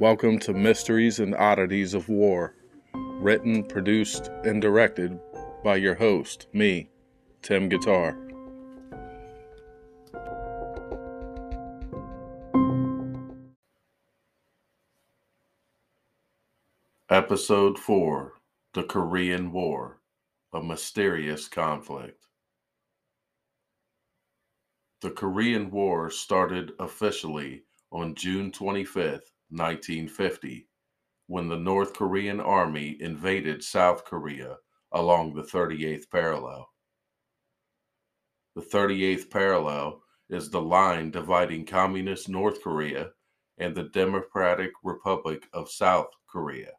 [0.00, 2.54] Welcome to Mysteries and Oddities of War,
[2.94, 5.20] written, produced, and directed
[5.62, 6.88] by your host, me,
[7.42, 8.16] Tim Guittar.
[17.10, 18.32] Episode 4
[18.72, 20.00] The Korean War
[20.54, 22.24] A Mysterious Conflict.
[25.02, 30.68] The Korean War started officially on June 25th, 1950,
[31.26, 34.56] when the North Korean army invaded South Korea
[34.92, 36.68] along the 38th parallel.
[38.56, 43.10] The 38th parallel is the line dividing Communist North Korea
[43.58, 46.72] and the Democratic Republic of South Korea.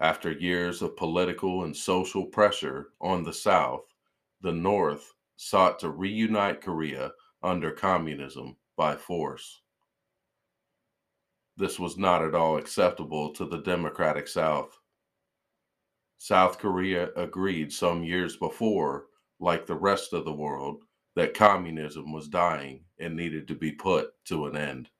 [0.00, 3.84] After years of political and social pressure on the South,
[4.40, 9.62] the North sought to reunite Korea under communism by force.
[11.56, 14.78] This was not at all acceptable to the democratic South.
[16.18, 19.06] South Korea agreed some years before,
[19.40, 20.82] like the rest of the world,
[21.14, 24.90] that communism was dying and needed to be put to an end.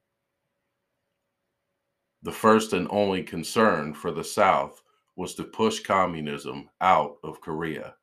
[2.23, 4.83] The first and only concern for the South
[5.15, 7.97] was to push communism out of Korea.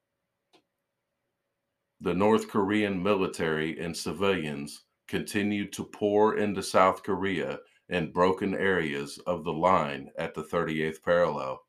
[2.02, 7.60] The North Korean military and civilians continued to pour into South Korea
[7.90, 11.62] and broken areas of the line at the 38th parallel.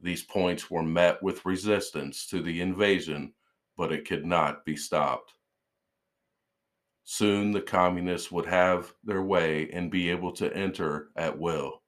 [0.00, 3.32] These points were met with resistance to the invasion,
[3.76, 5.32] but it could not be stopped.
[7.04, 11.82] Soon the communists would have their way and be able to enter at will.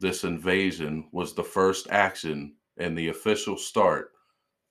[0.00, 4.12] This invasion was the first action and the official start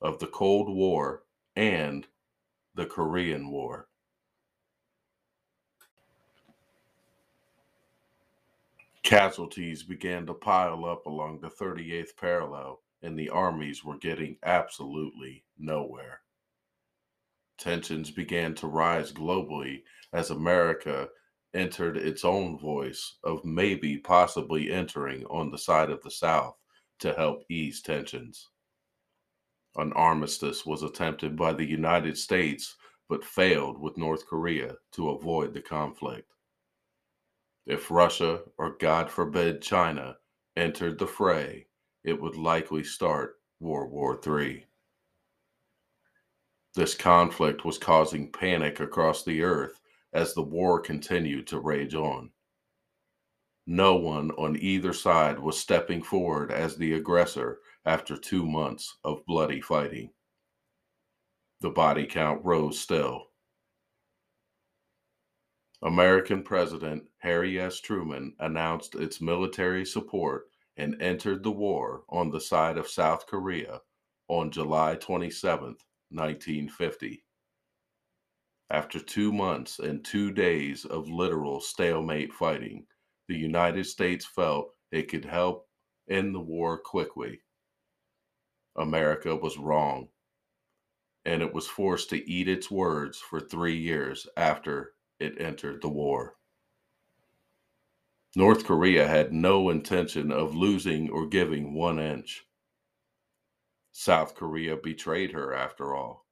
[0.01, 1.23] of the Cold War
[1.55, 2.07] and
[2.75, 3.87] the Korean War.
[9.11, 15.43] Casualties began to pile up along the 38th parallel, and the armies were getting absolutely
[15.59, 16.21] nowhere.
[17.57, 19.83] Tensions began to rise globally
[20.13, 21.09] as America
[21.53, 26.55] entered its own voice of maybe possibly entering on the side of the South
[26.99, 28.47] to help ease tensions.
[29.75, 32.77] An armistice was attempted by the United States
[33.09, 36.31] but failed with North Korea to avoid the conflict.
[37.65, 40.17] If Russia, or God forbid China,
[40.57, 41.67] entered the fray,
[42.03, 44.65] it would likely start World War III.
[46.73, 49.79] This conflict was causing panic across the earth
[50.13, 52.31] as the war continued to rage on.
[53.67, 59.25] No one on either side was stepping forward as the aggressor after two months of
[59.25, 60.11] bloody fighting.
[61.59, 63.30] The body count rose still.
[65.83, 67.79] American President Harry S.
[67.79, 70.47] Truman announced its military support
[70.77, 73.81] and entered the war on the side of South Korea
[74.27, 75.75] on July 27,
[76.09, 77.23] 1950.
[78.69, 82.85] After two months and two days of literal stalemate fighting,
[83.27, 85.67] the United States felt it could help
[86.07, 87.41] end the war quickly.
[88.75, 90.09] America was wrong,
[91.25, 95.89] and it was forced to eat its words for three years after it entered the
[95.89, 96.35] war.
[98.35, 102.45] North Korea had no intention of losing or giving one inch.
[103.91, 106.25] South Korea betrayed her, after all.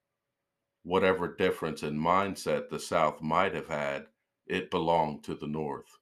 [0.84, 4.08] Whatever difference in mindset the South might have had,
[4.48, 6.00] it belonged to the North.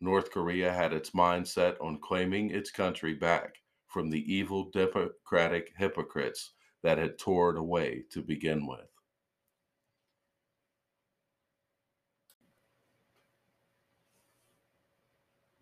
[0.00, 3.56] North Korea had its mindset on claiming its country back
[3.88, 8.95] from the evil democratic hypocrites that had tore it away to begin with.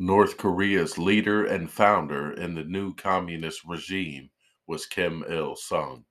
[0.06, 4.28] North Korea's leader and founder in the new communist regime
[4.66, 6.04] was Kim Il sung.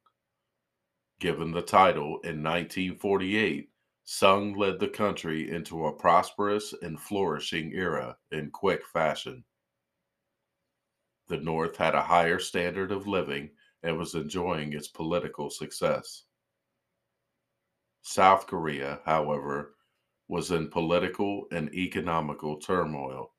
[1.19, 3.69] Given the title in 1948,
[4.03, 9.44] Sung led the country into a prosperous and flourishing era in quick fashion.
[11.27, 13.51] The North had a higher standard of living
[13.83, 16.23] and was enjoying its political success.
[18.01, 19.75] South Korea, however,
[20.27, 23.32] was in political and economical turmoil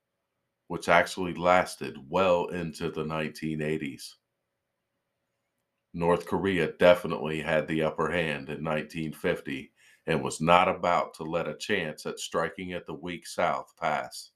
[0.67, 4.13] which actually lasted well into the 1980s.
[5.93, 9.71] North Korea definitely had the upper hand in 1950
[10.07, 14.31] and was not about to let a chance at striking at the weak South pass.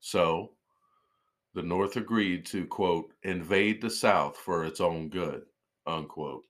[0.00, 0.52] So,
[1.54, 5.46] the North agreed to, quote, invade the South for its own good,
[5.86, 6.44] unquote.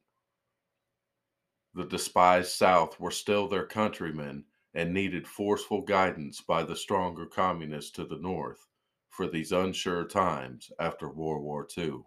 [1.74, 4.44] The despised South were still their countrymen
[4.78, 8.68] and needed forceful guidance by the stronger communists to the north
[9.10, 12.02] for these unsure times after World War II.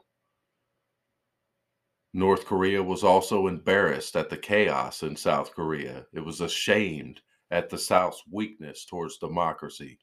[2.14, 6.06] North Korea was also embarrassed at the chaos in South Korea.
[6.14, 7.20] It was ashamed
[7.52, 10.00] at the South's weakness towards democracy.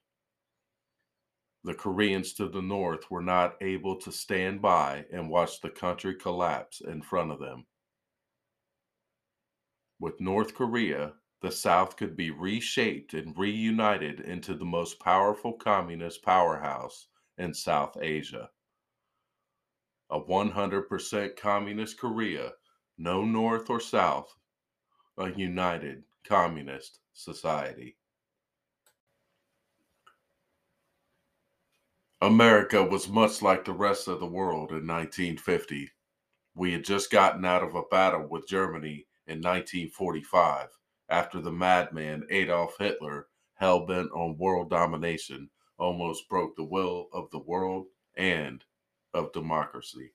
[1.64, 6.16] The Koreans to the north were not able to stand by and watch the country
[6.16, 7.64] collapse in front of them.
[9.98, 16.22] With North Korea, the South could be reshaped and reunited into the most powerful communist
[16.22, 17.06] powerhouse
[17.36, 18.50] in South Asia.
[20.10, 22.54] A 100% communist Korea,
[22.96, 24.34] no North or South,
[25.16, 27.96] a united communist society.
[32.20, 35.88] America was much like the rest of the world in 1950.
[36.56, 40.70] We had just gotten out of a battle with Germany in 1945
[41.08, 47.30] after the madman Adolf Hitler, hell bent on world domination, almost broke the will of
[47.30, 48.64] the world and
[49.14, 50.12] of democracy.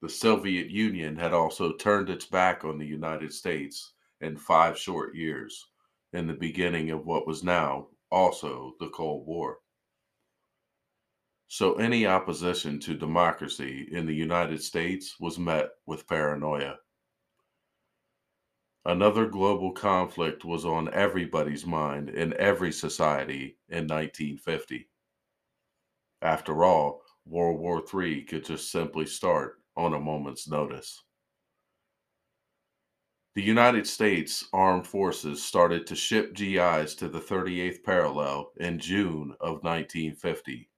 [0.00, 5.14] The Soviet Union had also turned its back on the United States in five short
[5.14, 5.66] years,
[6.12, 9.58] in the beginning of what was now also the Cold War.
[11.48, 16.76] So any opposition to democracy in the United States was met with paranoia.
[18.88, 24.88] Another global conflict was on everybody's mind in every society in 1950.
[26.22, 31.04] After all, World War III could just simply start on a moment's notice.
[33.34, 39.34] The United States Armed Forces started to ship GIs to the 38th parallel in June
[39.38, 40.70] of 1950.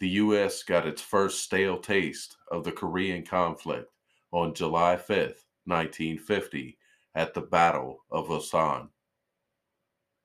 [0.00, 0.62] The U.S.
[0.62, 3.90] got its first stale taste of the Korean conflict
[4.30, 5.16] on July 5,
[5.64, 6.77] 1950,
[7.18, 8.90] at the Battle of Osan.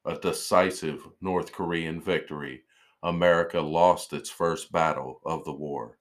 [0.05, 2.61] A decisive North Korean victory,
[3.01, 5.97] America lost its first battle of the war.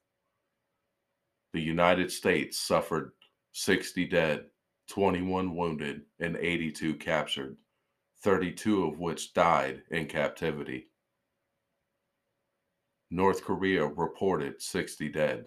[1.55, 3.13] The United States suffered
[3.53, 4.45] 60 dead,
[4.91, 7.57] 21 wounded, and 82 captured,
[8.23, 10.89] 32 of which died in captivity.
[13.11, 15.47] North Korea reported 60 dead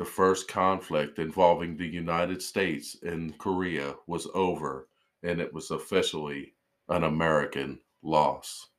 [0.00, 4.88] the first conflict involving the United States and Korea was over,
[5.22, 6.54] and it was officially
[6.88, 8.70] an American loss.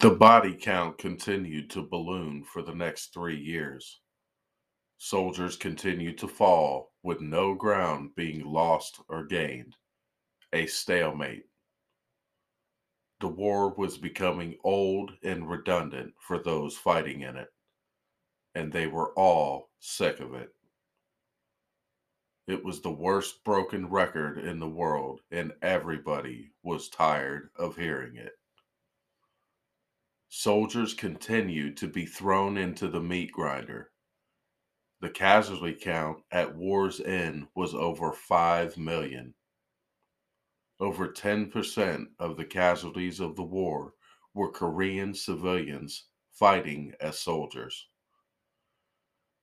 [0.00, 4.00] The body count continued to balloon for the next three years.
[4.98, 9.76] Soldiers continued to fall with no ground being lost or gained,
[10.52, 11.44] a stalemate
[13.20, 17.48] the war was becoming old and redundant for those fighting in it,
[18.54, 20.54] and they were all sick of it.
[22.46, 28.16] It was the worst broken record in the world, and everybody was tired of hearing
[28.16, 28.32] it.
[30.30, 33.90] Soldiers continued to be thrown into the meat grinder.
[35.00, 39.34] The casualty count at war's end was over 5 million.
[40.80, 43.92] Over 10% of the casualties of the war
[44.32, 47.86] were Korean civilians fighting as soldiers.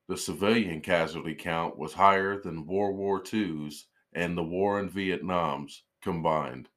[0.08, 5.84] The civilian casualty count was higher than World War II's and the war in Vietnam's
[6.02, 6.70] combined.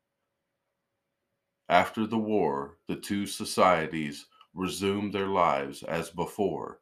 [1.70, 6.80] After the war, the two societies resumed their lives as before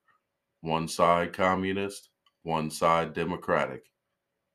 [0.62, 2.10] one side communist,
[2.42, 3.84] one side democratic,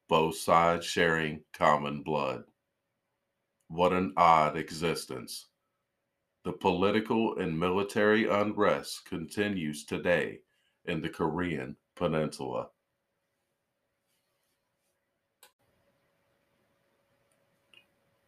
[0.10, 2.44] both sides sharing common blood.
[3.74, 5.48] What an odd existence.
[6.44, 10.42] The political and military unrest continues today
[10.86, 12.68] in the Korean Peninsula.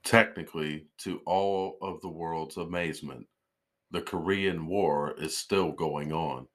[0.04, 3.28] Technically, to all of the world's amazement,
[3.92, 6.48] the Korean War is still going on.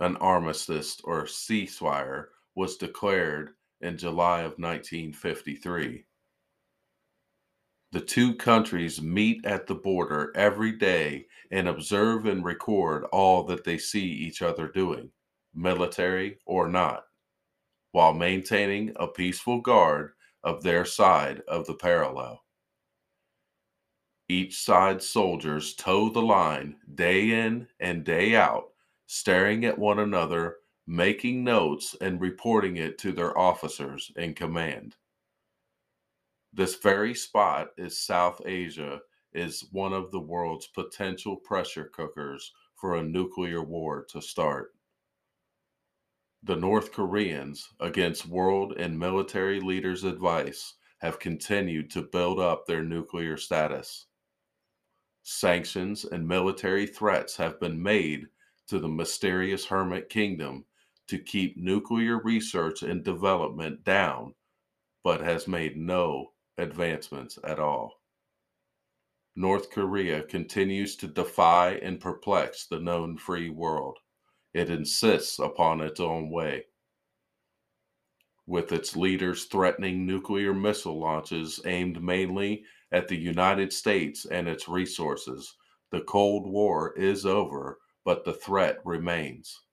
[0.00, 3.50] An armistice or ceasefire was declared
[3.82, 6.06] in July of 1953.
[7.94, 13.62] The two countries meet at the border every day and observe and record all that
[13.62, 15.12] they see each other doing,
[15.54, 17.04] military or not,
[17.92, 22.42] while maintaining a peaceful guard of their side of the parallel.
[24.28, 28.72] Each side's soldiers toe the line day in and day out,
[29.06, 30.56] staring at one another,
[30.88, 34.96] making notes, and reporting it to their officers in command.
[36.56, 39.00] This very spot is South Asia
[39.32, 44.72] is one of the world's potential pressure cookers for a nuclear war to start.
[46.44, 52.84] The North Koreans, against world and military leaders' advice, have continued to build up their
[52.84, 54.06] nuclear status.
[55.24, 58.28] Sanctions and military threats have been made
[58.68, 60.66] to the mysterious Hermit Kingdom
[61.08, 64.36] to keep nuclear research and development down,
[65.02, 68.00] but has made no advancements at all.
[69.36, 73.98] North Korea continues to defy and perplex the known free world.
[74.52, 76.66] It insists upon its own way.
[78.46, 84.68] With its leaders threatening nuclear missile launches aimed mainly at the United States and its
[84.68, 85.56] resources,
[85.90, 89.63] the Cold War is over, but the threat remains.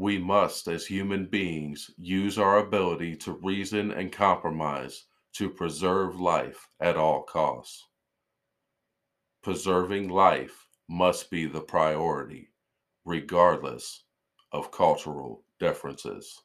[0.00, 5.04] We must, as human beings, use our ability to reason and compromise
[5.34, 7.86] to preserve life at all costs.
[9.42, 12.48] Preserving life must be the priority
[13.04, 14.04] regardless
[14.52, 16.44] of cultural differences.